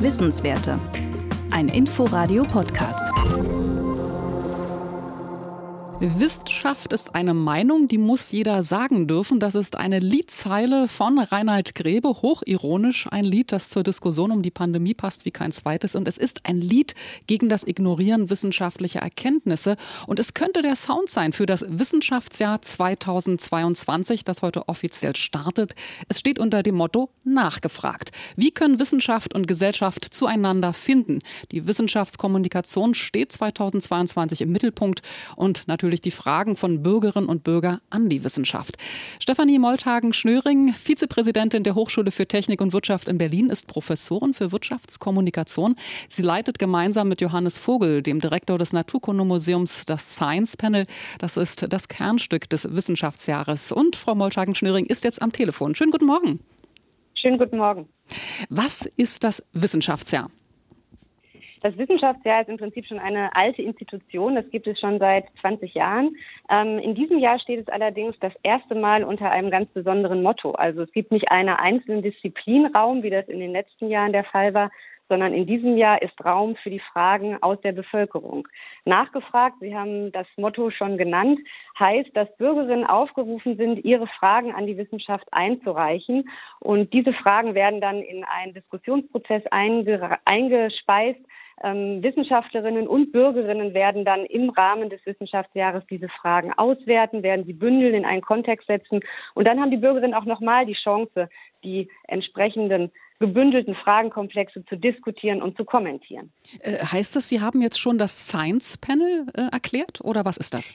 [0.00, 0.78] Wissenswerte.
[1.50, 3.19] Ein Inforadio-Podcast.
[6.02, 9.38] Wissenschaft ist eine Meinung, die muss jeder sagen dürfen.
[9.38, 13.06] Das ist eine Liedzeile von Reinhard Grebe, hochironisch.
[13.10, 15.94] Ein Lied, das zur Diskussion um die Pandemie passt wie kein zweites.
[15.94, 16.94] Und es ist ein Lied
[17.26, 19.76] gegen das Ignorieren wissenschaftlicher Erkenntnisse.
[20.06, 25.74] Und es könnte der Sound sein für das Wissenschaftsjahr 2022, das heute offiziell startet.
[26.08, 28.10] Es steht unter dem Motto Nachgefragt.
[28.36, 31.18] Wie können Wissenschaft und Gesellschaft zueinander finden?
[31.52, 35.02] Die Wissenschaftskommunikation steht 2022 im Mittelpunkt
[35.36, 38.76] und natürlich natürlich die Fragen von Bürgerinnen und Bürgern an die Wissenschaft.
[39.18, 45.74] Stefanie Molthagen-Schnöring, Vizepräsidentin der Hochschule für Technik und Wirtschaft in Berlin, ist Professorin für Wirtschaftskommunikation.
[46.06, 50.86] Sie leitet gemeinsam mit Johannes Vogel, dem Direktor des Naturkundemuseums, das Science Panel.
[51.18, 53.72] Das ist das Kernstück des Wissenschaftsjahres.
[53.72, 55.74] Und Frau Molthagen-Schnöring ist jetzt am Telefon.
[55.74, 56.38] Schönen guten Morgen.
[57.20, 57.88] Schönen guten Morgen.
[58.48, 60.30] Was ist das Wissenschaftsjahr?
[61.60, 64.34] Das Wissenschaftsjahr ist im Prinzip schon eine alte Institution.
[64.34, 66.16] Das gibt es schon seit 20 Jahren.
[66.48, 70.52] Ähm, in diesem Jahr steht es allerdings das erste Mal unter einem ganz besonderen Motto.
[70.52, 74.54] Also es gibt nicht einen einzelnen Disziplinraum, wie das in den letzten Jahren der Fall
[74.54, 74.70] war,
[75.10, 78.46] sondern in diesem Jahr ist Raum für die Fragen aus der Bevölkerung.
[78.84, 81.40] Nachgefragt, Sie haben das Motto schon genannt,
[81.78, 86.30] heißt, dass Bürgerinnen aufgerufen sind, ihre Fragen an die Wissenschaft einzureichen.
[86.60, 91.20] Und diese Fragen werden dann in einen Diskussionsprozess eingespeist,
[91.62, 97.52] ähm, Wissenschaftlerinnen und Bürgerinnen werden dann im Rahmen des Wissenschaftsjahres diese Fragen auswerten, werden sie
[97.52, 99.00] bündeln, in einen Kontext setzen.
[99.34, 101.28] Und dann haben die Bürgerinnen auch nochmal die Chance,
[101.62, 106.32] die entsprechenden gebündelten Fragenkomplexe zu diskutieren und zu kommentieren.
[106.60, 110.54] Äh, heißt das, Sie haben jetzt schon das Science Panel äh, erklärt oder was ist
[110.54, 110.72] das?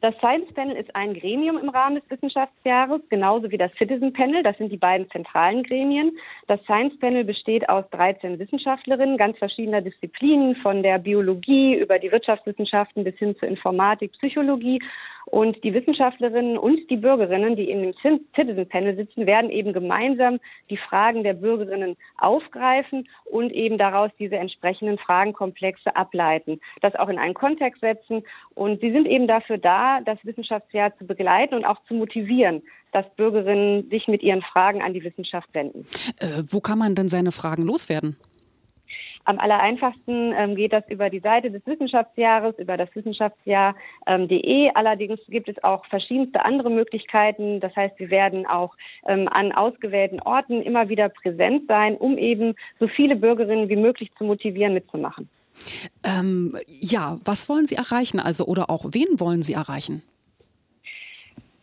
[0.00, 4.44] Das Science Panel ist ein Gremium im Rahmen des Wissenschaftsjahres, genauso wie das Citizen Panel.
[4.44, 6.16] Das sind die beiden zentralen Gremien.
[6.46, 12.12] Das Science Panel besteht aus 13 Wissenschaftlerinnen ganz verschiedener Disziplinen, von der Biologie über die
[12.12, 14.80] Wirtschaftswissenschaften bis hin zur Informatik, Psychologie.
[15.30, 17.94] Und die Wissenschaftlerinnen und die Bürgerinnen, die in dem
[18.34, 20.40] Citizen Panel sitzen, werden eben gemeinsam
[20.70, 27.18] die Fragen der Bürgerinnen aufgreifen und eben daraus diese entsprechenden Fragenkomplexe ableiten, das auch in
[27.18, 28.24] einen Kontext setzen.
[28.54, 32.62] Und sie sind eben dafür da, das Wissenschaftsjahr zu begleiten und auch zu motivieren,
[32.92, 35.84] dass Bürgerinnen sich mit ihren Fragen an die Wissenschaft wenden.
[36.20, 38.16] Äh, wo kann man denn seine Fragen loswerden?
[39.28, 43.74] Am allereinfachsten ähm, geht das über die Seite des Wissenschaftsjahres, über das Wissenschaftsjahr.de.
[44.06, 47.60] Ähm, Allerdings gibt es auch verschiedenste andere Möglichkeiten.
[47.60, 48.74] Das heißt, wir werden auch
[49.06, 54.10] ähm, an ausgewählten Orten immer wieder präsent sein, um eben so viele Bürgerinnen wie möglich
[54.16, 55.28] zu motivieren, mitzumachen.
[56.04, 58.20] Ähm, ja, was wollen Sie erreichen?
[58.20, 60.02] Also oder auch wen wollen Sie erreichen?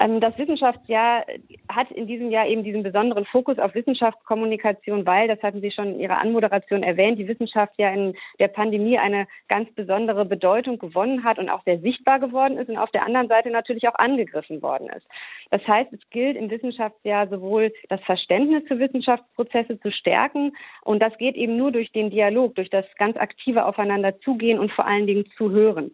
[0.00, 1.26] Ähm, das Wissenschaftsjahr
[1.68, 5.94] hat in diesem Jahr eben diesen besonderen Fokus auf Wissenschaftskommunikation, weil, das hatten Sie schon
[5.94, 11.22] in Ihrer Anmoderation erwähnt, die Wissenschaft ja in der Pandemie eine ganz besondere Bedeutung gewonnen
[11.22, 14.62] hat und auch sehr sichtbar geworden ist und auf der anderen Seite natürlich auch angegriffen
[14.62, 15.06] worden ist.
[15.50, 20.52] Das heißt, es gilt im Wissenschaftsjahr sowohl das Verständnis für Wissenschaftsprozesse zu stärken
[20.82, 24.72] und das geht eben nur durch den Dialog, durch das ganz aktive Aufeinander zugehen und
[24.72, 25.90] vor allen Dingen zu hören.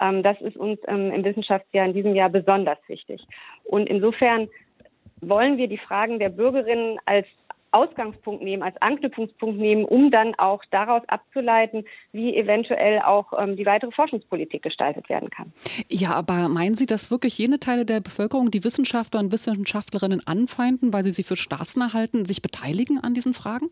[0.00, 3.22] Ähm, das ist uns ähm, im Wissenschaftsjahr in diesem Jahr besonders wichtig.
[3.64, 4.48] Und insofern
[5.20, 7.26] wollen wir die Fragen der Bürgerinnen als
[7.70, 13.66] Ausgangspunkt nehmen, als Anknüpfungspunkt nehmen, um dann auch daraus abzuleiten, wie eventuell auch ähm, die
[13.66, 15.52] weitere Forschungspolitik gestaltet werden kann.
[15.88, 20.92] Ja, aber meinen Sie, dass wirklich jene Teile der Bevölkerung, die Wissenschaftler und Wissenschaftlerinnen anfeinden,
[20.92, 23.68] weil sie sie für staatsnah halten, sich beteiligen an diesen Fragen?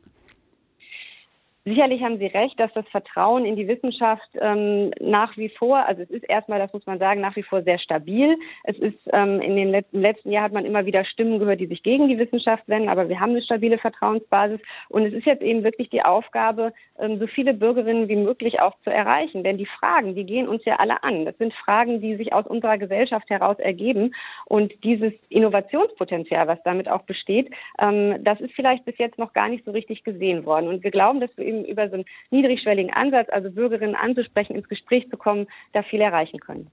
[1.69, 6.01] Sicherlich haben Sie recht, dass das Vertrauen in die Wissenschaft ähm, nach wie vor, also
[6.01, 8.37] es ist erstmal, das muss man sagen, nach wie vor sehr stabil.
[8.63, 11.67] Es ist ähm, in den letzten, letzten Jahren hat man immer wieder Stimmen gehört, die
[11.67, 14.61] sich gegen die Wissenschaft wenden, aber wir haben eine stabile Vertrauensbasis
[14.91, 18.77] und es ist jetzt eben wirklich die Aufgabe, ähm, so viele Bürgerinnen wie möglich auch
[18.85, 19.43] zu erreichen.
[19.43, 21.25] Denn die Fragen, die gehen uns ja alle an.
[21.25, 26.89] Das sind Fragen, die sich aus unserer Gesellschaft heraus ergeben und dieses Innovationspotenzial, was damit
[26.89, 27.51] auch besteht,
[27.81, 30.69] ähm, das ist vielleicht bis jetzt noch gar nicht so richtig gesehen worden.
[30.69, 34.69] Und wir glauben, dass wir eben über so einen niedrigschwelligen Ansatz, also Bürgerinnen anzusprechen, ins
[34.69, 36.71] Gespräch zu kommen, da viel erreichen können.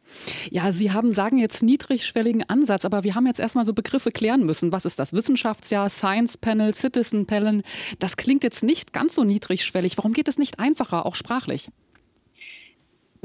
[0.52, 4.46] Ja, Sie haben sagen jetzt niedrigschwelligen Ansatz, aber wir haben jetzt erstmal so Begriffe klären
[4.46, 4.72] müssen.
[4.72, 7.64] Was ist das Wissenschaftsjahr, Science Panel, Citizen Panel?
[8.00, 9.98] Das klingt jetzt nicht ganz so niedrigschwellig.
[9.98, 11.70] Warum geht es nicht einfacher, auch sprachlich?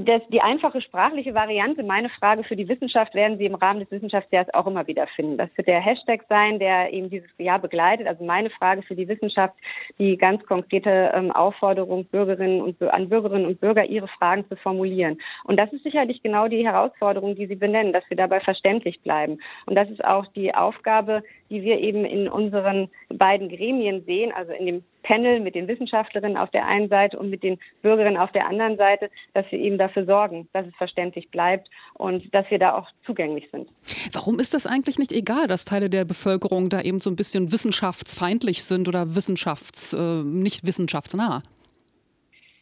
[0.01, 3.91] Das, die einfache sprachliche Variante, meine Frage für die Wissenschaft, werden Sie im Rahmen des
[3.91, 5.37] Wissenschaftsjahres auch immer wieder finden.
[5.37, 8.07] Das wird der Hashtag sein, der eben dieses Jahr begleitet.
[8.07, 9.55] Also meine Frage für die Wissenschaft,
[9.99, 15.19] die ganz konkrete ähm, Aufforderung Bürgerinnen und an Bürgerinnen und Bürger, ihre Fragen zu formulieren.
[15.43, 19.41] Und das ist sicherlich genau die Herausforderung, die Sie benennen, dass wir dabei verständlich bleiben.
[19.67, 24.53] Und das ist auch die Aufgabe die wir eben in unseren beiden Gremien sehen, also
[24.53, 28.31] in dem Panel mit den Wissenschaftlerinnen auf der einen Seite und mit den Bürgerinnen auf
[28.33, 32.59] der anderen Seite, dass wir eben dafür sorgen, dass es verständlich bleibt und dass wir
[32.59, 33.71] da auch zugänglich sind.
[34.13, 37.51] Warum ist das eigentlich nicht egal, dass Teile der Bevölkerung da eben so ein bisschen
[37.51, 41.43] wissenschaftsfeindlich sind oder wissenschafts, äh, nicht wissenschaftsnah?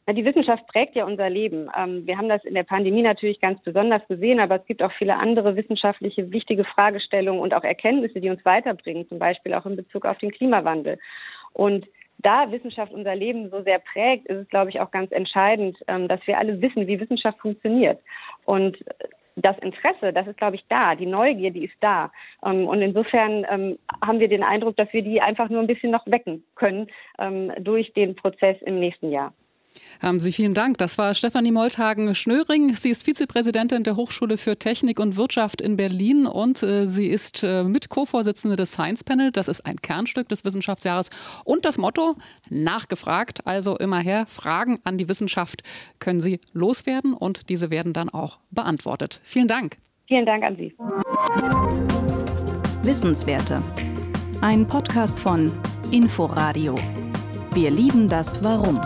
[0.08, 1.68] Die Wissenschaft prägt ja unser Leben.
[1.76, 4.92] Ähm, wir haben das in der Pandemie natürlich ganz besonders gesehen, aber es gibt auch
[4.92, 9.74] viele andere wissenschaftliche wichtige Fragestellungen und auch Erkenntnisse, die uns weiterbringen, zum Beispiel auch in
[9.74, 11.00] Bezug auf den Klimawandel.
[11.52, 11.86] Und
[12.26, 16.08] da Wissenschaft unser Leben so sehr prägt, ist es, glaube ich, auch ganz entscheidend, ähm,
[16.08, 18.00] dass wir alle wissen, wie Wissenschaft funktioniert.
[18.44, 18.76] Und
[19.36, 20.94] das Interesse, das ist, glaube ich, da.
[20.94, 22.10] Die Neugier, die ist da.
[22.44, 23.44] Ähm, und insofern
[24.04, 26.88] haben wir den Eindruck, dass wir die einfach nur ein bisschen noch wecken können
[27.60, 29.32] durch den Prozess im nächsten Jahr.
[30.00, 30.78] Haben Sie vielen Dank.
[30.78, 32.74] Das war Stefanie Molthagen-Schnöring.
[32.74, 37.42] Sie ist Vizepräsidentin der Hochschule für Technik und Wirtschaft in Berlin und äh, sie ist
[37.42, 39.30] äh, mit Co-Vorsitzende des Science Panel.
[39.32, 41.10] Das ist ein Kernstück des Wissenschaftsjahres.
[41.44, 42.16] Und das Motto,
[42.50, 45.62] nachgefragt, also immer her, Fragen an die Wissenschaft
[45.98, 49.20] können Sie loswerden und diese werden dann auch beantwortet.
[49.22, 49.78] Vielen Dank.
[50.06, 50.74] Vielen Dank an Sie.
[52.82, 53.62] Wissenswerte.
[54.40, 55.52] Ein Podcast von
[55.90, 56.76] Inforadio.
[57.52, 58.80] Wir lieben das Warum.